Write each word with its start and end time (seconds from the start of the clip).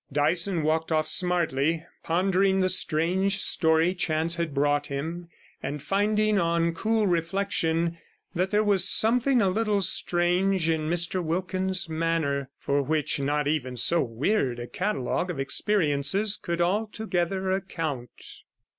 Dyson 0.11 0.63
walked 0.63 0.91
off 0.91 1.07
smartly, 1.07 1.85
pondering 2.01 2.59
the 2.59 2.69
strange 2.69 3.39
story 3.39 3.93
chance 3.93 4.33
had 4.37 4.51
brought 4.51 4.87
him, 4.87 5.27
and 5.61 5.79
finding 5.83 6.39
on 6.39 6.73
cool 6.73 7.05
reflection 7.05 7.99
that 8.33 8.49
there 8.49 8.63
was 8.63 8.89
something 8.89 9.43
a 9.43 9.47
little 9.49 9.83
strange 9.83 10.67
in 10.67 10.89
Mr 10.89 11.23
Wilkins's 11.23 11.87
manner, 11.87 12.49
for 12.57 12.81
which 12.81 13.19
not 13.19 13.47
even 13.47 13.77
so 13.77 14.01
weird 14.01 14.57
a 14.57 14.65
catalogue 14.65 15.29
of 15.29 15.39
experiences 15.39 16.35
could 16.35 16.61
altogether 16.61 17.51
account. 17.51 18.25